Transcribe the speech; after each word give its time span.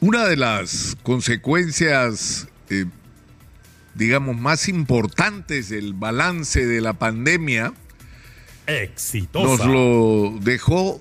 Una 0.00 0.26
de 0.28 0.36
las 0.36 0.96
consecuencias, 1.02 2.46
eh, 2.70 2.84
digamos, 3.96 4.36
más 4.38 4.68
importantes 4.68 5.70
del 5.70 5.92
balance 5.92 6.64
de 6.64 6.80
la 6.80 6.92
pandemia 6.92 7.72
Exitosa. 8.68 9.64
nos 9.64 9.66
lo 9.66 10.38
dejó, 10.40 11.00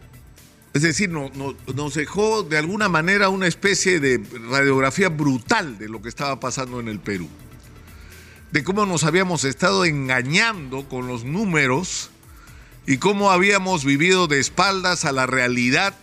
es 0.73 0.81
decir, 0.81 1.12
no- 1.12 1.29
no- 1.36 1.55
nos 1.75 1.94
dejó 1.94 2.41
de 2.41 2.57
alguna 2.57 2.89
manera 2.89 3.29
una 3.29 3.46
especie 3.46 3.99
de 3.99 4.20
radiografía 4.49 5.09
brutal 5.09 5.77
de 5.77 5.89
lo 5.89 6.02
que 6.02 6.09
estaba 6.09 6.39
pasando 6.39 6.79
en 6.79 6.88
el 6.88 7.00
Perú. 7.00 7.29
De 8.52 8.64
cómo 8.64 8.88
nos 8.88 9.04
habíamos 9.04 9.43
estado 9.43 9.86
engañando 9.86 10.89
con 10.89 11.05
los 11.05 11.23
números 11.23 12.09
y 12.88 12.98
cómo 12.98 13.29
habíamos 13.29 13.86
vivido 13.86 14.25
de 14.25 14.39
espaldas 14.39 15.05
a 15.05 15.11
la 15.11 15.27
realidad 15.27 15.93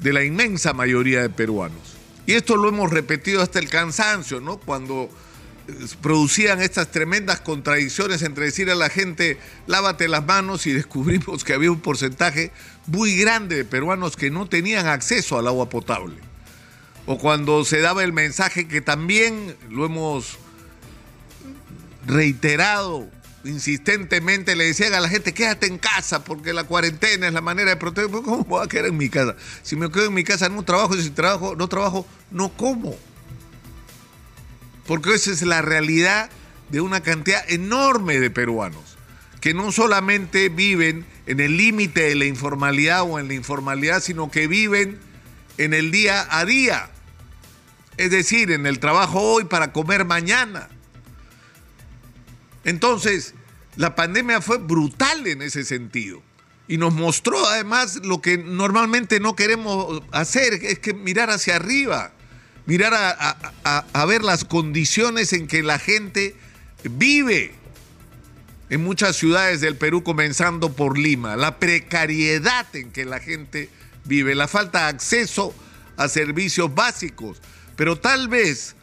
de 0.00 0.14
la 0.14 0.24
inmensa 0.24 0.72
mayoría 0.72 1.20
de 1.20 1.28
peruanos. 1.28 1.95
Y 2.26 2.34
esto 2.34 2.56
lo 2.56 2.68
hemos 2.68 2.90
repetido 2.90 3.40
hasta 3.40 3.58
el 3.60 3.68
cansancio, 3.68 4.40
¿no? 4.40 4.58
Cuando 4.58 5.08
eh, 5.68 5.72
producían 6.02 6.60
estas 6.60 6.90
tremendas 6.90 7.40
contradicciones 7.40 8.22
entre 8.22 8.46
decir 8.46 8.70
a 8.70 8.74
la 8.74 8.90
gente, 8.90 9.38
lávate 9.66 10.08
las 10.08 10.26
manos 10.26 10.66
y 10.66 10.72
descubrimos 10.72 11.44
que 11.44 11.54
había 11.54 11.70
un 11.70 11.80
porcentaje 11.80 12.50
muy 12.86 13.16
grande 13.16 13.56
de 13.56 13.64
peruanos 13.64 14.16
que 14.16 14.30
no 14.30 14.48
tenían 14.48 14.86
acceso 14.86 15.38
al 15.38 15.46
agua 15.46 15.68
potable. 15.68 16.16
O 17.06 17.18
cuando 17.18 17.64
se 17.64 17.80
daba 17.80 18.02
el 18.02 18.12
mensaje 18.12 18.66
que 18.66 18.80
también 18.80 19.56
lo 19.70 19.86
hemos 19.86 20.38
reiterado 22.06 23.08
insistentemente, 23.46 24.56
le 24.56 24.64
decían 24.64 24.94
a 24.94 25.00
la 25.00 25.08
gente, 25.08 25.32
quédate 25.32 25.66
en 25.66 25.78
casa 25.78 26.24
porque 26.24 26.52
la 26.52 26.64
cuarentena 26.64 27.28
es 27.28 27.32
la 27.32 27.40
manera 27.40 27.70
de 27.70 27.76
proteger. 27.76 28.10
Pues, 28.10 28.22
¿Cómo 28.24 28.44
voy 28.44 28.64
a 28.64 28.68
quedar 28.68 28.86
en 28.86 28.96
mi 28.96 29.08
casa? 29.08 29.36
Si 29.62 29.76
me 29.76 29.90
quedo 29.90 30.06
en 30.06 30.14
mi 30.14 30.24
casa 30.24 30.48
no 30.48 30.62
trabajo 30.64 30.94
y 30.94 31.02
si 31.02 31.10
trabajo, 31.10 31.56
no 31.56 31.68
trabajo, 31.68 32.06
no 32.30 32.50
como. 32.56 32.96
Porque 34.86 35.14
esa 35.14 35.30
es 35.30 35.42
la 35.42 35.62
realidad 35.62 36.30
de 36.70 36.80
una 36.80 37.00
cantidad 37.00 37.42
enorme 37.48 38.18
de 38.20 38.30
peruanos 38.30 38.96
que 39.40 39.54
no 39.54 39.70
solamente 39.70 40.48
viven 40.48 41.06
en 41.26 41.38
el 41.38 41.56
límite 41.56 42.02
de 42.02 42.14
la 42.16 42.24
informalidad 42.24 43.02
o 43.02 43.18
en 43.20 43.28
la 43.28 43.34
informalidad, 43.34 44.02
sino 44.02 44.30
que 44.30 44.48
viven 44.48 44.98
en 45.58 45.72
el 45.72 45.92
día 45.92 46.26
a 46.30 46.44
día. 46.44 46.90
Es 47.96 48.10
decir, 48.10 48.50
en 48.50 48.66
el 48.66 48.80
trabajo 48.80 49.20
hoy 49.20 49.44
para 49.44 49.72
comer 49.72 50.04
mañana. 50.04 50.68
Entonces, 52.64 53.35
la 53.76 53.94
pandemia 53.94 54.40
fue 54.40 54.58
brutal 54.58 55.26
en 55.26 55.42
ese 55.42 55.64
sentido. 55.64 56.22
Y 56.68 56.78
nos 56.78 56.94
mostró 56.94 57.46
además 57.46 58.00
lo 58.02 58.20
que 58.20 58.38
normalmente 58.38 59.20
no 59.20 59.36
queremos 59.36 60.02
hacer, 60.10 60.54
es 60.54 60.78
que 60.80 60.94
mirar 60.94 61.30
hacia 61.30 61.56
arriba, 61.56 62.12
mirar 62.64 62.92
a, 62.94 64.04
ver 64.06 64.22
las 64.22 64.44
condiciones 64.44 65.32
en 65.32 65.46
que 65.46 65.62
la 65.62 65.78
gente 65.78 66.34
vive 66.82 67.54
en 68.68 68.82
muchas 68.82 69.14
ciudades 69.14 69.60
del 69.60 69.76
Perú, 69.76 70.02
comenzando 70.02 70.72
por 70.72 70.98
Lima, 70.98 71.36
la 71.36 71.60
precariedad 71.60 72.66
en 72.74 72.90
que 72.90 73.04
la 73.04 73.20
gente 73.20 73.70
vive, 74.04 74.34
la 74.34 74.48
falta 74.48 74.84
de 74.84 74.86
acceso 74.86 75.54
a 75.96 76.08
servicios 76.08 76.74
básicos. 76.74 77.40
Pero 77.76 77.96
tal 77.96 78.26
vez 78.26 78.74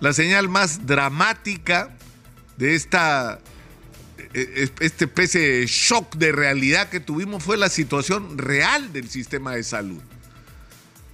la 0.00 0.14
señal 0.14 0.48
más 0.48 0.86
dramática 0.86 1.94
de 2.56 2.74
esta 2.74 3.40
eh, 4.38 4.68
esta 4.80 5.06
especie 5.06 5.40
de 5.40 5.66
shock 5.66 6.16
de 6.16 6.30
realidad 6.30 6.90
que 6.90 7.00
tuvimos 7.00 7.42
fue 7.42 7.56
la 7.56 7.70
situación 7.70 8.36
real 8.36 8.92
del 8.92 9.08
sistema 9.08 9.54
de 9.54 9.62
salud. 9.62 10.02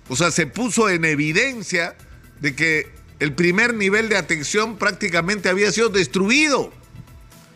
O 0.09 0.17
sea, 0.17 0.33
se 0.33 0.49
puso 0.49 0.91
en 0.91 1.05
evidencia 1.05 1.95
de 2.41 2.57
que 2.57 2.91
el 3.21 3.33
primer 3.33 3.75
nivel 3.75 4.09
de 4.09 4.17
atención 4.17 4.77
prácticamente 4.77 5.49
había 5.49 5.71
sido 5.71 5.89
destruido, 5.89 6.73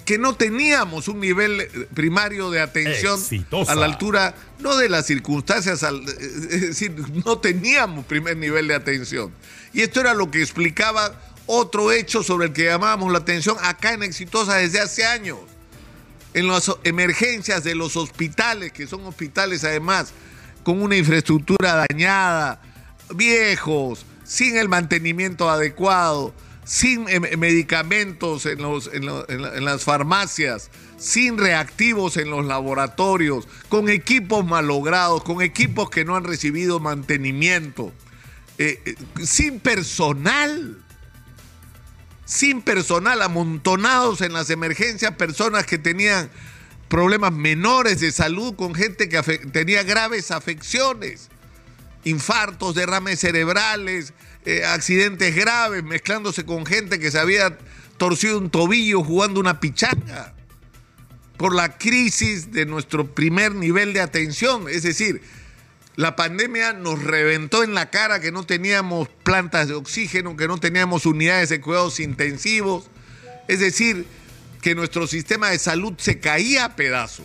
que 0.04 0.18
no 0.18 0.36
teníamos 0.36 1.08
un 1.08 1.18
nivel 1.18 1.62
eh, 1.62 1.68
primario 1.92 2.52
de 2.52 2.60
atención 2.60 3.18
Exitosa. 3.18 3.72
a 3.72 3.74
la 3.74 3.86
altura, 3.86 4.36
no 4.60 4.76
de 4.76 4.88
las 4.88 5.06
circunstancias, 5.06 5.82
eh, 5.82 5.88
es 6.48 6.60
decir, 6.60 6.94
no 7.24 7.38
teníamos 7.38 8.04
primer 8.04 8.36
nivel 8.36 8.68
de 8.68 8.74
atención. 8.76 9.32
Y 9.72 9.80
esto 9.80 9.98
era 9.98 10.14
lo 10.14 10.30
que 10.30 10.40
explicaba 10.40 11.20
otro 11.46 11.90
hecho 11.90 12.22
sobre 12.22 12.46
el 12.46 12.52
que 12.52 12.66
llamábamos 12.66 13.10
la 13.10 13.18
atención 13.18 13.56
acá 13.62 13.94
en 13.94 14.04
Exitosa 14.04 14.54
desde 14.54 14.78
hace 14.78 15.04
años 15.04 15.40
en 16.36 16.48
las 16.48 16.70
emergencias 16.84 17.64
de 17.64 17.74
los 17.74 17.96
hospitales, 17.96 18.70
que 18.70 18.86
son 18.86 19.06
hospitales 19.06 19.64
además 19.64 20.12
con 20.62 20.82
una 20.82 20.94
infraestructura 20.94 21.86
dañada, 21.88 22.60
viejos, 23.14 24.04
sin 24.22 24.58
el 24.58 24.68
mantenimiento 24.68 25.48
adecuado, 25.48 26.34
sin 26.62 27.08
eh, 27.08 27.20
medicamentos 27.38 28.44
en, 28.44 28.60
las 29.64 29.84
farmacias, 29.84 30.70
sin 30.98 31.38
reactivos 31.38 32.18
en 32.18 32.28
los 32.28 32.44
laboratorios, 32.44 33.48
con 33.70 33.88
equipos 33.88 34.44
malogrados, 34.44 35.22
con 35.22 35.40
equipos 35.40 35.88
que 35.88 36.04
no 36.04 36.16
han 36.16 36.24
recibido 36.24 36.80
mantenimiento, 36.80 37.94
eh, 38.58 38.82
eh, 38.84 38.94
sin 39.24 39.58
personal 39.58 40.84
sin 42.26 42.60
personal, 42.60 43.22
amontonados 43.22 44.20
en 44.20 44.34
las 44.34 44.50
emergencias, 44.50 45.12
personas 45.12 45.64
que 45.64 45.78
tenían 45.78 46.28
problemas 46.88 47.32
menores 47.32 48.00
de 48.00 48.12
salud, 48.12 48.54
con 48.56 48.74
gente 48.74 49.08
que 49.08 49.22
tenía 49.52 49.84
graves 49.84 50.30
afecciones, 50.30 51.30
infartos, 52.04 52.74
derrames 52.74 53.20
cerebrales, 53.20 54.12
eh, 54.44 54.64
accidentes 54.64 55.34
graves, 55.34 55.82
mezclándose 55.82 56.44
con 56.44 56.66
gente 56.66 56.98
que 56.98 57.10
se 57.10 57.18
había 57.18 57.56
torcido 57.96 58.38
un 58.38 58.50
tobillo 58.50 59.02
jugando 59.02 59.40
una 59.40 59.60
pichanga, 59.60 60.34
por 61.36 61.54
la 61.54 61.78
crisis 61.78 62.52
de 62.52 62.66
nuestro 62.66 63.14
primer 63.14 63.54
nivel 63.54 63.92
de 63.92 64.00
atención, 64.00 64.68
es 64.68 64.82
decir, 64.82 65.22
la 65.96 66.14
pandemia 66.14 66.74
nos 66.74 67.02
reventó 67.02 67.64
en 67.64 67.74
la 67.74 67.88
cara 67.88 68.20
que 68.20 68.30
no 68.30 68.44
teníamos 68.44 69.08
plantas 69.22 69.68
de 69.68 69.74
oxígeno, 69.74 70.36
que 70.36 70.46
no 70.46 70.58
teníamos 70.58 71.06
unidades 71.06 71.48
de 71.48 71.62
cuidados 71.62 72.00
intensivos. 72.00 72.84
Es 73.48 73.60
decir, 73.60 74.06
que 74.60 74.74
nuestro 74.74 75.06
sistema 75.06 75.50
de 75.50 75.58
salud 75.58 75.94
se 75.96 76.20
caía 76.20 76.66
a 76.66 76.76
pedazos. 76.76 77.24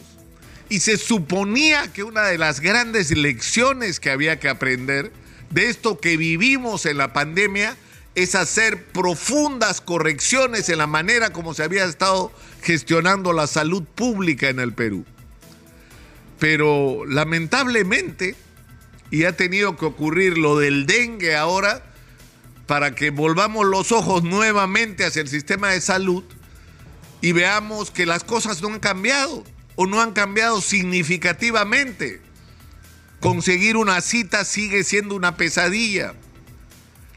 Y 0.69 0.79
se 0.79 0.97
suponía 0.97 1.91
que 1.91 2.03
una 2.03 2.23
de 2.23 2.37
las 2.37 2.61
grandes 2.61 3.11
lecciones 3.11 3.99
que 3.99 4.09
había 4.09 4.39
que 4.39 4.47
aprender 4.47 5.11
de 5.49 5.67
esto 5.67 5.99
que 5.99 6.15
vivimos 6.15 6.85
en 6.85 6.97
la 6.97 7.11
pandemia 7.11 7.75
es 8.15 8.35
hacer 8.35 8.85
profundas 8.85 9.81
correcciones 9.81 10.69
en 10.69 10.77
la 10.77 10.87
manera 10.87 11.33
como 11.33 11.53
se 11.53 11.63
había 11.63 11.83
estado 11.83 12.31
gestionando 12.61 13.33
la 13.33 13.47
salud 13.47 13.83
pública 13.83 14.47
en 14.47 14.59
el 14.59 14.71
Perú. 14.71 15.03
Pero 16.39 17.05
lamentablemente, 17.05 18.35
y 19.11 19.25
ha 19.25 19.35
tenido 19.35 19.77
que 19.77 19.85
ocurrir 19.85 20.37
lo 20.37 20.57
del 20.57 20.87
dengue 20.87 21.35
ahora 21.35 21.83
para 22.65 22.95
que 22.95 23.09
volvamos 23.09 23.65
los 23.67 23.91
ojos 23.91 24.23
nuevamente 24.23 25.03
hacia 25.03 25.21
el 25.21 25.27
sistema 25.27 25.69
de 25.69 25.81
salud 25.81 26.23
y 27.19 27.33
veamos 27.33 27.91
que 27.91 28.05
las 28.05 28.23
cosas 28.23 28.61
no 28.61 28.69
han 28.69 28.79
cambiado 28.79 29.43
o 29.75 29.85
no 29.85 30.01
han 30.01 30.13
cambiado 30.13 30.61
significativamente. 30.61 32.21
Conseguir 33.19 33.77
una 33.77 34.01
cita 34.01 34.45
sigue 34.45 34.83
siendo 34.83 35.15
una 35.15 35.37
pesadilla. 35.37 36.15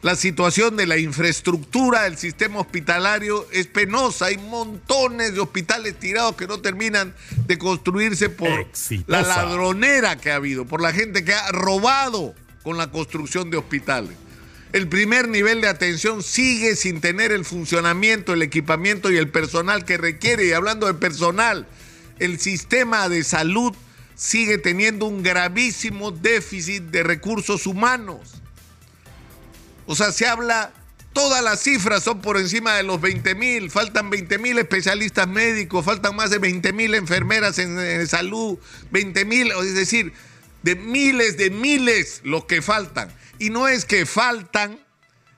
La 0.04 0.16
situación 0.16 0.76
de 0.76 0.86
la 0.86 0.98
infraestructura 0.98 2.02
del 2.02 2.18
sistema 2.18 2.60
hospitalario 2.60 3.46
es 3.50 3.68
penosa. 3.68 4.26
Hay 4.26 4.36
montones 4.36 5.32
de 5.32 5.40
hospitales 5.40 5.98
tirados 5.98 6.36
que 6.36 6.46
no 6.46 6.60
terminan 6.60 7.14
de 7.46 7.56
construirse 7.56 8.28
por 8.28 8.50
Exitosa. 8.50 9.06
la 9.06 9.22
ladronera 9.22 10.18
que 10.18 10.30
ha 10.30 10.34
habido, 10.34 10.66
por 10.66 10.82
la 10.82 10.92
gente 10.92 11.24
que 11.24 11.32
ha 11.32 11.50
robado 11.52 12.34
con 12.62 12.76
la 12.76 12.90
construcción 12.90 13.50
de 13.50 13.56
hospitales. 13.56 14.14
El 14.74 14.88
primer 14.88 15.26
nivel 15.26 15.62
de 15.62 15.68
atención 15.68 16.22
sigue 16.22 16.76
sin 16.76 17.00
tener 17.00 17.32
el 17.32 17.46
funcionamiento, 17.46 18.34
el 18.34 18.42
equipamiento 18.42 19.10
y 19.10 19.16
el 19.16 19.30
personal 19.30 19.86
que 19.86 19.96
requiere. 19.96 20.44
Y 20.44 20.52
hablando 20.52 20.86
de 20.86 20.92
personal, 20.92 21.66
el 22.18 22.38
sistema 22.38 23.08
de 23.08 23.24
salud 23.24 23.72
sigue 24.16 24.58
teniendo 24.58 25.06
un 25.06 25.22
gravísimo 25.22 26.10
déficit 26.10 26.82
de 26.82 27.04
recursos 27.04 27.66
humanos. 27.66 28.42
O 29.86 29.94
sea, 29.94 30.12
se 30.12 30.26
habla, 30.26 30.72
todas 31.12 31.42
las 31.42 31.60
cifras 31.60 32.02
son 32.02 32.20
por 32.20 32.36
encima 32.36 32.74
de 32.74 32.82
los 32.82 33.00
20 33.00 33.34
mil, 33.34 33.70
faltan 33.70 34.10
20 34.10 34.38
mil 34.38 34.58
especialistas 34.58 35.28
médicos, 35.28 35.84
faltan 35.84 36.16
más 36.16 36.30
de 36.30 36.38
20 36.38 36.72
mil 36.72 36.94
enfermeras 36.94 37.58
en, 37.58 38.06
salud, 38.06 38.58
20 38.90 39.24
mil, 39.24 39.52
es 39.52 39.74
decir, 39.74 40.12
de 40.62 40.76
miles 40.76 41.36
de 41.36 41.50
miles 41.50 42.20
los 42.24 42.44
que 42.46 42.62
faltan. 42.62 43.12
Y 43.38 43.50
no 43.50 43.68
es 43.68 43.84
que 43.84 44.06
faltan, 44.06 44.78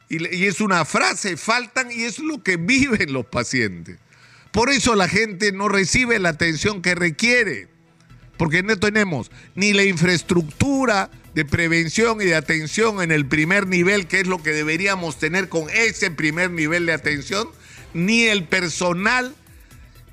y, 0.09 0.35
y 0.37 0.47
es 0.47 0.61
una 0.61 0.85
frase, 0.85 1.37
faltan 1.37 1.91
y 1.91 2.05
es 2.05 2.19
lo 2.19 2.43
que 2.43 2.57
viven 2.57 3.13
los 3.13 3.27
pacientes. 3.27 3.99
Por 4.53 4.71
eso 4.71 4.95
la 4.95 5.09
gente 5.09 5.53
no 5.53 5.69
recibe 5.69 6.19
la 6.19 6.31
atención 6.31 6.81
que 6.81 6.95
requiere 6.95 7.69
porque 8.37 8.63
no 8.63 8.79
tenemos 8.79 9.31
ni 9.55 9.73
la 9.73 9.85
infraestructura 9.85 11.11
de 11.37 11.45
prevención 11.45 12.23
y 12.23 12.25
de 12.25 12.35
atención 12.35 13.03
en 13.03 13.13
el 13.13 13.27
primer 13.27 13.67
nivel, 13.67 14.07
que 14.07 14.21
es 14.21 14.27
lo 14.27 14.43
que 14.43 14.53
deberíamos 14.53 15.19
tener 15.19 15.51
con 15.51 15.69
ese 15.69 16.11
primer 16.11 16.51
nivel 16.51 16.87
de 16.87 16.95
atención, 16.95 17.47
ni 17.93 18.23
el 18.23 18.45
personal 18.45 19.35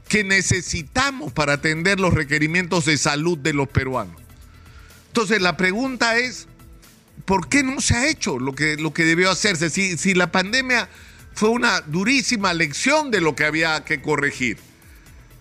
que 0.10 0.26
necesitamos 0.26 1.32
para 1.32 1.54
atender 1.54 2.02
los 2.02 2.14
requerimientos 2.14 2.84
de 2.84 2.98
salud 2.98 3.38
de 3.38 3.54
los 3.54 3.70
peruanos. 3.70 4.22
Entonces 5.08 5.42
la 5.42 5.56
pregunta 5.56 6.18
es, 6.18 6.50
¿por 7.24 7.48
qué 7.48 7.64
no 7.64 7.80
se 7.80 7.96
ha 7.96 8.10
hecho 8.10 8.38
lo 8.38 8.54
que, 8.54 8.76
lo 8.76 8.94
que 8.94 9.06
debió 9.06 9.32
hacerse? 9.32 9.70
Si, 9.70 9.98
si 9.98 10.14
la 10.14 10.30
pandemia 10.30 10.90
fue 11.34 11.48
una 11.52 11.80
durísima 11.80 12.54
lección 12.54 13.12
de 13.12 13.22
lo 13.22 13.34
que 13.34 13.46
había 13.46 13.86
que 13.86 14.02
corregir. 14.02 14.58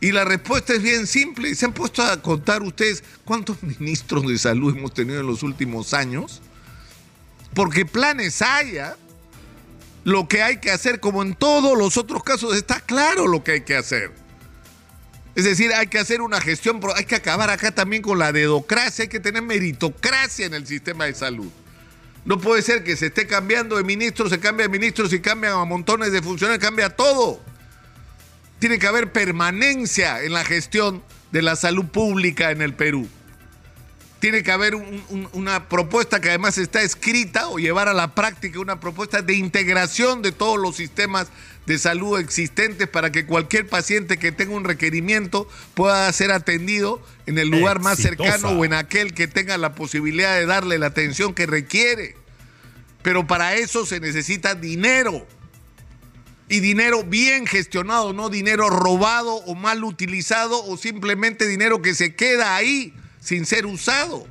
Y 0.02 0.10
la 0.10 0.25
respuesta 0.25 0.75
es 0.75 0.82
bien 0.82 1.06
simple. 1.06 1.54
¿Se 1.54 1.64
han 1.64 1.72
puesto 1.72 2.02
a 2.02 2.20
contar 2.20 2.60
ustedes 2.62 3.04
cuántos 3.25 3.62
ministros 3.62 4.26
de 4.26 4.37
salud 4.37 4.76
hemos 4.76 4.93
tenido 4.93 5.20
en 5.20 5.28
los 5.28 5.44
últimos 5.44 5.94
años? 5.94 6.43
Porque 7.54 7.87
planes 7.87 8.43
haya, 8.43 8.96
lo 10.02 10.26
que 10.26 10.43
hay 10.43 10.56
que 10.56 10.72
hacer, 10.72 10.99
como 10.99 11.22
en 11.22 11.37
todos 11.37 11.78
los 11.78 11.96
otros 11.96 12.25
casos, 12.25 12.56
está 12.56 12.81
claro 12.81 13.28
lo 13.28 13.44
que 13.44 13.52
hay 13.52 13.60
que 13.60 13.76
hacer. 13.76 14.10
Es 15.37 15.44
decir, 15.44 15.72
hay 15.72 15.87
que 15.87 16.00
hacer 16.00 16.20
una 16.20 16.40
gestión, 16.40 16.81
hay 16.96 17.05
que 17.05 17.14
acabar 17.14 17.48
acá 17.48 17.70
también 17.72 18.02
con 18.02 18.19
la 18.19 18.32
dedocracia, 18.32 19.05
hay 19.05 19.08
que 19.08 19.20
tener 19.20 19.43
meritocracia 19.43 20.46
en 20.46 20.55
el 20.55 20.66
sistema 20.66 21.05
de 21.05 21.14
salud. 21.14 21.48
No 22.25 22.40
puede 22.40 22.62
ser 22.62 22.82
que 22.82 22.96
se 22.96 23.06
esté 23.06 23.28
cambiando 23.28 23.76
de 23.76 23.84
ministros, 23.84 24.31
se 24.31 24.40
cambia 24.40 24.66
de 24.66 24.69
ministros 24.69 25.12
y 25.12 25.20
cambian 25.20 25.52
a 25.52 25.64
montones 25.64 26.10
de 26.10 26.20
funcionarios, 26.20 26.60
cambia 26.60 26.90
todo 26.90 27.51
tiene 28.62 28.79
que 28.79 28.87
haber 28.87 29.11
permanencia 29.11 30.23
en 30.23 30.32
la 30.35 30.44
gestión 30.44 31.03
de 31.32 31.43
la 31.43 31.56
salud 31.56 31.87
pública 31.87 32.53
en 32.53 32.62
el 32.62 32.75
Perú. 32.75 33.09
Tiene 34.20 34.44
que 34.44 34.53
haber 34.53 34.76
una 35.32 35.69
propuesta 35.69 36.20
que 36.20 36.29
además 36.29 36.59
está 36.59 36.81
escrita 36.81 37.49
o 37.49 37.59
llevar 37.59 37.88
a 37.88 37.93
la 37.93 38.14
práctica 38.14 38.61
una 38.61 38.79
propuesta 38.79 39.20
de 39.20 39.35
integración 39.35 40.23
de 40.23 40.31
todos 40.31 40.61
los 40.61 40.76
sistemas 40.76 41.26
de 41.67 41.76
salud 41.76 42.20
existentes 42.20 42.87
para 42.87 43.11
que 43.11 43.26
cualquier 43.26 43.67
paciente 43.67 44.17
que 44.17 44.31
tenga 44.31 44.55
un 44.55 44.62
requerimiento 44.62 45.49
pueda 45.75 46.12
ser 46.12 46.31
atendido 46.31 47.05
en 47.26 47.38
el 47.38 47.49
lugar 47.49 47.81
más 47.81 47.99
cercano 47.99 48.50
o 48.50 48.65
en 48.65 48.75
aquel 48.75 49.12
que 49.12 49.26
tenga 49.26 49.58
la 49.58 49.75
posibilidad 49.75 50.37
de 50.37 50.47
darle 50.47 50.79
la 50.79 50.87
atención 50.87 51.35
que 51.35 51.47
requiere. 51.47 52.15
Pero 53.03 53.26
para 53.26 53.56
eso 53.56 53.85
se 53.87 53.99
necesita 53.99 54.55
dinero 54.55 55.26
y 56.52 56.60
dinero 56.60 57.02
bien 57.02 57.46
gestionado, 57.46 58.12
no 58.12 58.28
dinero 58.28 58.69
robado 58.69 59.37
o 59.37 59.54
mal 59.54 59.82
utilizado 59.84 60.62
o 60.66 60.76
simplemente 60.76 61.49
dinero 61.49 61.81
que 61.81 61.94
se 61.94 62.14
queda 62.14 62.56
ahí 62.56 62.93
sin 63.20 63.46
ser 63.46 63.64
usado. 63.64 64.26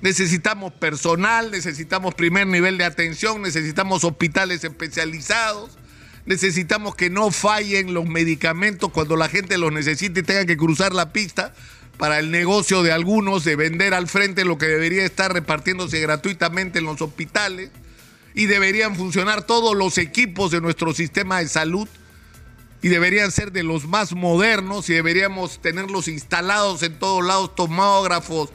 Necesitamos 0.00 0.72
personal, 0.72 1.52
necesitamos 1.52 2.16
primer 2.16 2.48
nivel 2.48 2.78
de 2.78 2.84
atención, 2.84 3.42
necesitamos 3.42 4.02
hospitales 4.02 4.64
especializados, 4.64 5.78
necesitamos 6.26 6.96
que 6.96 7.10
no 7.10 7.30
fallen 7.30 7.94
los 7.94 8.06
medicamentos 8.06 8.90
cuando 8.90 9.14
la 9.14 9.28
gente 9.28 9.56
los 9.56 9.70
necesite 9.70 10.18
y 10.18 10.24
tenga 10.24 10.46
que 10.46 10.56
cruzar 10.56 10.94
la 10.94 11.12
pista 11.12 11.54
para 11.96 12.18
el 12.18 12.32
negocio 12.32 12.82
de 12.82 12.90
algunos 12.90 13.44
de 13.44 13.54
vender 13.54 13.94
al 13.94 14.08
frente 14.08 14.44
lo 14.44 14.58
que 14.58 14.66
debería 14.66 15.04
estar 15.04 15.32
repartiéndose 15.32 16.00
gratuitamente 16.00 16.80
en 16.80 16.86
los 16.86 17.00
hospitales 17.02 17.70
y 18.38 18.46
deberían 18.46 18.94
funcionar 18.94 19.42
todos 19.42 19.76
los 19.76 19.98
equipos 19.98 20.52
de 20.52 20.60
nuestro 20.60 20.94
sistema 20.94 21.40
de 21.40 21.48
salud 21.48 21.88
y 22.80 22.86
deberían 22.86 23.32
ser 23.32 23.50
de 23.50 23.64
los 23.64 23.88
más 23.88 24.12
modernos 24.12 24.88
y 24.88 24.94
deberíamos 24.94 25.60
tenerlos 25.60 26.06
instalados 26.06 26.84
en 26.84 26.96
todos 27.00 27.26
lados, 27.26 27.56
tomógrafos, 27.56 28.50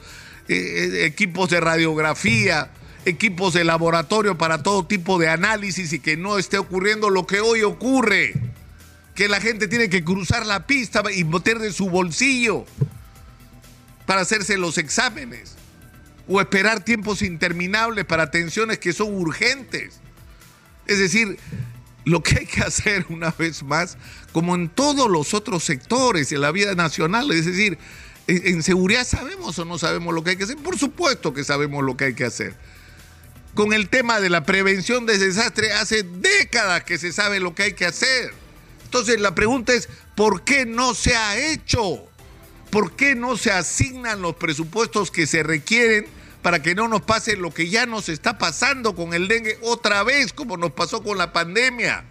eh, 0.48 0.54
eh, 0.56 1.04
equipos 1.04 1.50
de 1.50 1.60
radiografía, 1.60 2.70
equipos 3.04 3.52
de 3.52 3.64
laboratorio 3.64 4.38
para 4.38 4.62
todo 4.62 4.86
tipo 4.86 5.18
de 5.18 5.28
análisis 5.28 5.92
y 5.92 5.98
que 5.98 6.16
no 6.16 6.38
esté 6.38 6.56
ocurriendo 6.56 7.10
lo 7.10 7.26
que 7.26 7.42
hoy 7.42 7.62
ocurre, 7.62 8.32
que 9.14 9.28
la 9.28 9.38
gente 9.38 9.68
tiene 9.68 9.90
que 9.90 10.02
cruzar 10.02 10.46
la 10.46 10.66
pista 10.66 11.02
y 11.14 11.24
meter 11.24 11.58
de 11.58 11.74
su 11.74 11.90
bolsillo 11.90 12.64
para 14.06 14.22
hacerse 14.22 14.56
los 14.56 14.78
exámenes 14.78 15.56
o 16.26 16.40
esperar 16.40 16.84
tiempos 16.84 17.22
interminables 17.22 18.04
para 18.04 18.24
atenciones 18.24 18.78
que 18.78 18.92
son 18.92 19.14
urgentes. 19.14 20.00
Es 20.86 20.98
decir, 20.98 21.38
lo 22.04 22.22
que 22.22 22.38
hay 22.40 22.46
que 22.46 22.60
hacer 22.60 23.06
una 23.10 23.30
vez 23.30 23.62
más, 23.62 23.96
como 24.32 24.54
en 24.54 24.68
todos 24.68 25.10
los 25.10 25.34
otros 25.34 25.64
sectores 25.64 26.30
de 26.30 26.38
la 26.38 26.50
vida 26.50 26.74
nacional, 26.74 27.30
es 27.32 27.46
decir, 27.46 27.78
en 28.26 28.62
seguridad 28.62 29.06
sabemos 29.06 29.58
o 29.58 29.64
no 29.66 29.78
sabemos 29.78 30.14
lo 30.14 30.24
que 30.24 30.30
hay 30.30 30.36
que 30.36 30.44
hacer. 30.44 30.56
Por 30.56 30.78
supuesto 30.78 31.34
que 31.34 31.44
sabemos 31.44 31.84
lo 31.84 31.96
que 31.96 32.06
hay 32.06 32.14
que 32.14 32.24
hacer. 32.24 32.54
Con 33.54 33.72
el 33.72 33.88
tema 33.88 34.18
de 34.20 34.30
la 34.30 34.44
prevención 34.44 35.06
de 35.06 35.18
desastre, 35.18 35.72
hace 35.72 36.02
décadas 36.02 36.84
que 36.84 36.98
se 36.98 37.12
sabe 37.12 37.38
lo 37.38 37.54
que 37.54 37.64
hay 37.64 37.72
que 37.74 37.84
hacer. 37.84 38.32
Entonces 38.84 39.20
la 39.20 39.34
pregunta 39.34 39.74
es, 39.74 39.88
¿por 40.14 40.42
qué 40.42 40.64
no 40.64 40.94
se 40.94 41.14
ha 41.14 41.36
hecho? 41.36 42.08
¿Por 42.74 42.96
qué 42.96 43.14
no 43.14 43.36
se 43.36 43.52
asignan 43.52 44.20
los 44.20 44.34
presupuestos 44.34 45.12
que 45.12 45.28
se 45.28 45.44
requieren 45.44 46.06
para 46.42 46.60
que 46.60 46.74
no 46.74 46.88
nos 46.88 47.02
pase 47.02 47.36
lo 47.36 47.54
que 47.54 47.68
ya 47.68 47.86
nos 47.86 48.08
está 48.08 48.36
pasando 48.36 48.96
con 48.96 49.14
el 49.14 49.28
dengue 49.28 49.60
otra 49.62 50.02
vez, 50.02 50.32
como 50.32 50.56
nos 50.56 50.72
pasó 50.72 51.00
con 51.00 51.16
la 51.16 51.32
pandemia? 51.32 52.02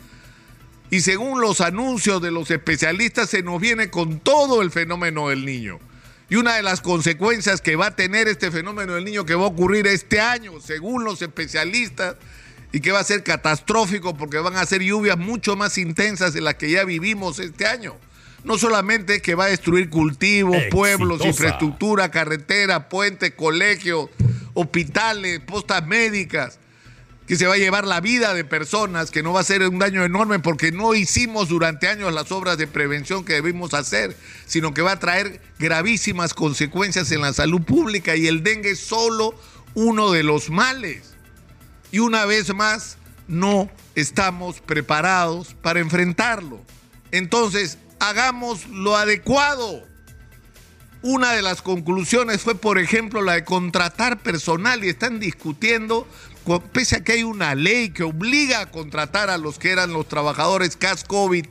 Y 0.90 1.02
según 1.02 1.42
los 1.42 1.60
anuncios 1.60 2.22
de 2.22 2.32
los 2.32 2.50
especialistas, 2.50 3.30
se 3.30 3.44
nos 3.44 3.60
viene 3.60 3.90
con 3.90 4.22
todo 4.22 4.62
el 4.62 4.72
fenómeno 4.72 5.28
del 5.28 5.44
niño. 5.44 5.82
Y 6.30 6.38
una 6.38 6.56
de 6.56 6.64
las 6.64 6.80
consecuencias 6.80 7.60
que 7.60 7.76
va 7.76 7.88
a 7.88 7.96
tener 7.98 8.30
este 8.30 8.50
fenómeno 8.50 8.94
del 8.94 9.04
niño 9.04 9.26
que 9.26 9.36
va 9.36 9.44
a 9.44 9.48
ocurrir 9.48 9.86
este 9.86 10.22
año, 10.22 10.62
según 10.62 11.04
los 11.04 11.22
especialistas, 11.22 12.16
y 12.72 12.80
que 12.80 12.94
va 12.94 13.02
a 13.02 13.04
ser 13.04 13.22
catastrófico 13.24 14.16
porque 14.16 14.38
van 14.38 14.56
a 14.56 14.66
ser 14.66 14.82
lluvias 14.82 15.18
mucho 15.18 15.58
más 15.58 15.78
intensas 15.78 16.34
de 16.34 16.40
las 16.40 16.56
que 16.56 16.72
ya 16.72 16.86
vivimos 16.86 17.40
este 17.40 17.68
año 17.68 17.98
no 18.44 18.58
solamente 18.58 19.22
que 19.22 19.36
va 19.36 19.46
a 19.46 19.50
destruir 19.50 19.90
cultivos, 19.90 20.58
pueblos, 20.70 21.26
infraestructura, 21.26 22.12
carretera, 22.12 22.90
puentes, 22.90 23.32
colegios, 23.32 24.10
hospitales, 24.54 25.40
postas 25.40 25.86
médicas, 25.88 26.60
que 27.28 27.38
se 27.38 27.48
va 27.48 27.54
a 27.54 27.58
llevar 27.58 27.88
la 27.88 28.02
vida 28.02 28.34
de 28.34 28.44
personas, 28.44 29.10
que 29.10 29.24
no 29.24 29.32
va 29.32 29.40
a 29.40 29.46
ser 29.46 29.68
un 29.68 29.80
daño 29.80 30.04
enorme 30.04 30.40
porque 30.40 30.72
no 30.72 30.94
hicimos 30.94 31.48
durante 31.48 31.88
años 31.88 32.14
las 32.14 32.32
obras 32.34 32.58
de 32.58 32.68
prevención 32.68 33.24
que 33.24 33.34
debimos 33.34 33.74
hacer, 33.74 34.16
sino 34.46 34.74
que 34.74 34.82
va 34.82 34.94
a 34.94 35.00
traer 35.00 35.42
gravísimas 35.58 36.34
consecuencias 36.34 37.12
en 37.12 37.22
la 37.22 37.32
salud 37.32 37.62
pública 37.62 38.16
y 38.18 38.28
el 38.28 38.44
dengue 38.44 38.72
es 38.72 38.80
solo 38.80 39.34
uno 39.74 40.12
de 40.12 40.24
los 40.24 40.50
males. 40.50 41.14
Y 41.92 42.00
una 42.00 42.26
vez 42.26 42.54
más, 42.54 42.98
no 43.28 43.72
estamos 43.96 44.60
preparados 44.60 45.56
para 45.62 45.80
enfrentarlo. 45.80 46.60
Entonces, 47.12 47.78
hagamos 48.10 48.68
lo 48.68 48.98
adecuado. 48.98 49.88
Una 51.02 51.32
de 51.32 51.42
las 51.42 51.62
conclusiones 51.62 52.42
fue, 52.42 52.56
por 52.56 52.78
ejemplo, 52.78 53.22
la 53.22 53.34
de 53.34 53.46
contratar 53.46 54.20
personal 54.20 54.84
y 54.84 54.90
están 54.90 55.20
discutiendo, 55.20 56.08
pese 56.72 56.98
a 56.98 57.04
que 57.04 57.14
hay 57.14 57.24
una 57.24 57.56
ley 57.56 57.90
que 57.90 58.04
obliga 58.04 58.62
a 58.62 58.72
contratar 58.72 59.30
a 59.30 59.38
los 59.38 59.58
que 59.58 59.72
eran 59.72 59.94
los 59.94 60.08
trabajadores 60.08 60.76
CAS 60.76 61.04
COVID, 61.06 61.46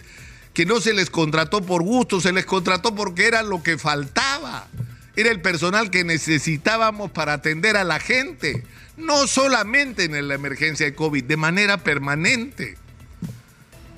que 0.52 0.66
no 0.66 0.80
se 0.80 0.92
les 0.92 1.10
contrató 1.10 1.62
por 1.62 1.82
gusto, 1.82 2.20
se 2.20 2.32
les 2.32 2.44
contrató 2.44 2.94
porque 2.94 3.26
era 3.26 3.42
lo 3.42 3.62
que 3.62 3.78
faltaba. 3.78 4.68
Era 5.16 5.30
el 5.30 5.40
personal 5.40 5.90
que 5.90 6.04
necesitábamos 6.04 7.10
para 7.10 7.34
atender 7.34 7.76
a 7.76 7.84
la 7.84 7.98
gente, 7.98 8.64
no 8.96 9.26
solamente 9.26 10.04
en 10.04 10.28
la 10.28 10.34
emergencia 10.34 10.86
de 10.86 10.94
COVID, 10.94 11.24
de 11.24 11.36
manera 11.36 11.78
permanente. 11.78 12.76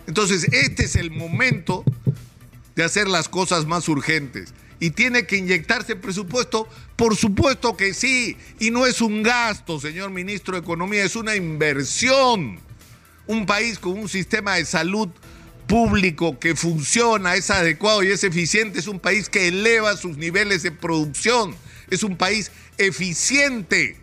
Entonces, 0.07 0.45
este 0.53 0.85
es 0.85 0.97
el 0.97 1.11
momento 1.11 1.85
de 2.77 2.85
hacer 2.85 3.09
las 3.09 3.29
cosas 3.29 3.67
más 3.67 3.89
urgentes. 3.89 4.53
¿Y 4.81 4.91
tiene 4.91 5.27
que 5.27 5.37
inyectarse 5.37 5.97
presupuesto? 5.97 6.69
Por 6.97 7.17
supuesto 7.17 7.77
que 7.77 7.95
sí. 7.95 8.37
Y 8.59 8.71
no 8.71 8.87
es 8.87 9.01
un 9.01 9.23
gasto, 9.23 9.81
señor 9.81 10.11
ministro 10.11 10.55
de 10.55 10.61
Economía, 10.61 11.05
es 11.05 11.17
una 11.17 11.37
inversión. 11.37 12.59
Un 13.27 13.47
país 13.47 13.79
con 13.79 13.99
un 13.99 14.09
sistema 14.09 14.57
de 14.57 14.65
salud 14.65 15.09
público 15.67 16.39
que 16.39 16.55
funciona, 16.55 17.35
es 17.37 17.51
adecuado 17.51 18.03
y 18.03 18.09
es 18.09 18.25
eficiente, 18.25 18.79
es 18.79 18.87
un 18.87 19.01
país 19.01 19.29
que 19.29 19.49
eleva 19.49 19.97
sus 19.97 20.17
niveles 20.17 20.63
de 20.63 20.73
producción, 20.73 21.55
es 21.91 22.03
un 22.03 22.17
país 22.17 22.51
eficiente. 22.77 23.97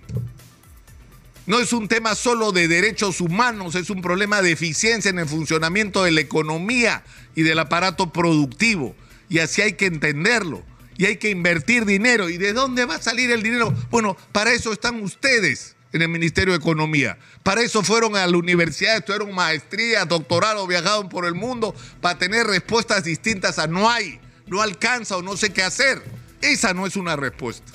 No 1.51 1.59
es 1.59 1.73
un 1.73 1.89
tema 1.89 2.15
solo 2.15 2.53
de 2.53 2.69
derechos 2.69 3.19
humanos, 3.19 3.75
es 3.75 3.89
un 3.89 4.01
problema 4.01 4.41
de 4.41 4.53
eficiencia 4.53 5.09
en 5.09 5.19
el 5.19 5.27
funcionamiento 5.27 6.01
de 6.05 6.11
la 6.11 6.21
economía 6.21 7.03
y 7.35 7.41
del 7.41 7.59
aparato 7.59 8.13
productivo. 8.13 8.95
Y 9.27 9.39
así 9.39 9.61
hay 9.61 9.73
que 9.73 9.87
entenderlo. 9.87 10.63
Y 10.97 11.07
hay 11.07 11.17
que 11.17 11.29
invertir 11.29 11.83
dinero. 11.83 12.29
¿Y 12.29 12.37
de 12.37 12.53
dónde 12.53 12.85
va 12.85 12.95
a 12.95 13.01
salir 13.01 13.29
el 13.31 13.43
dinero? 13.43 13.75
Bueno, 13.89 14.15
para 14.31 14.53
eso 14.53 14.71
están 14.71 15.01
ustedes 15.01 15.75
en 15.91 16.01
el 16.01 16.07
Ministerio 16.07 16.53
de 16.53 16.59
Economía. 16.59 17.17
Para 17.43 17.59
eso 17.59 17.83
fueron 17.83 18.15
a 18.15 18.25
la 18.25 18.37
universidad, 18.37 18.95
estudiaron 18.95 19.35
maestría, 19.35 20.05
doctorado, 20.05 20.65
viajaron 20.67 21.09
por 21.09 21.25
el 21.25 21.35
mundo 21.35 21.75
para 21.99 22.17
tener 22.17 22.47
respuestas 22.47 23.03
distintas 23.03 23.59
a 23.59 23.67
no 23.67 23.89
hay, 23.89 24.21
no 24.47 24.61
alcanza 24.61 25.17
o 25.17 25.21
no 25.21 25.35
sé 25.35 25.51
qué 25.51 25.63
hacer. 25.63 26.01
Esa 26.39 26.73
no 26.73 26.87
es 26.87 26.95
una 26.95 27.17
respuesta. 27.17 27.73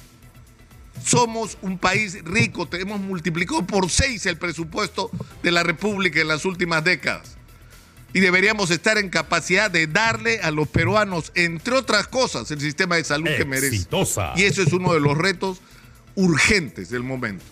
Somos 1.07 1.57
un 1.63 1.79
país 1.79 2.19
rico, 2.25 2.69
hemos 2.73 2.99
multiplicado 3.01 3.65
por 3.65 3.89
seis 3.91 4.27
el 4.27 4.39
presupuesto 4.39 5.11
de 5.43 5.53
la 5.53 5.63
República 5.63 6.21
en 6.21 6.27
las 6.27 6.45
últimas 6.45 6.83
décadas. 6.83 7.37
Y 8.13 8.21
deberíamos 8.21 8.71
estar 8.71 8.99
en 8.99 9.09
capacidad 9.09 9.71
de 9.71 9.87
darle 9.87 10.41
a 10.41 10.51
los 10.51 10.67
peruanos, 10.67 11.31
entre 11.35 11.75
otras 11.75 12.09
cosas, 12.09 12.51
el 12.51 12.61
sistema 12.61 12.97
de 12.97 13.05
salud 13.05 13.29
que 13.37 13.45
merece. 13.45 13.77
Exitosa. 13.77 14.33
Y 14.37 14.45
eso 14.45 14.63
es 14.63 14.73
uno 14.73 14.93
de 14.95 15.01
los 15.01 15.17
retos 15.17 15.61
urgentes 16.17 16.91
del 16.91 17.05
momento. 17.05 17.45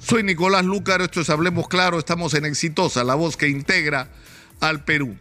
Soy 0.00 0.22
Nicolás 0.22 0.64
Lúcar, 0.64 1.00
esto 1.00 1.20
es 1.20 1.30
Hablemos 1.30 1.68
Claro, 1.68 1.98
estamos 1.98 2.34
en 2.34 2.44
Exitosa, 2.44 3.04
la 3.04 3.14
voz 3.14 3.36
que 3.36 3.48
integra 3.48 4.10
al 4.60 4.84
Perú. 4.84 5.16